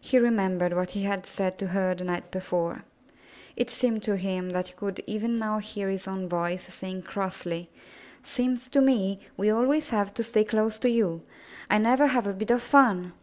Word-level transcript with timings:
He 0.00 0.20
remembered 0.20 0.72
what 0.72 0.92
he 0.92 1.02
had 1.02 1.26
said 1.26 1.58
to 1.58 1.66
her 1.66 1.92
the 1.92 2.04
night 2.04 2.30
be 2.30 2.38
fore. 2.38 2.82
It 3.56 3.70
seemed 3.72 4.04
to 4.04 4.14
him 4.16 4.50
that 4.50 4.68
he 4.68 4.74
could 4.74 5.02
even 5.04 5.36
now 5.36 5.58
hear 5.58 5.88
his 5.90 6.06
own 6.06 6.28
voice 6.28 6.72
saying 6.72 7.02
crossly, 7.02 7.68
''Seems 8.22 8.68
to 8.68 8.80
me 8.80 9.18
we 9.36 9.50
always 9.50 9.90
have 9.90 10.14
to 10.14 10.22
stay 10.22 10.44
close 10.44 10.78
to 10.78 10.88
you. 10.88 11.22
I 11.68 11.78
never 11.78 12.06
have 12.06 12.28
a 12.28 12.32
bit 12.34 12.52
of 12.52 12.62
fun!" 12.62 13.14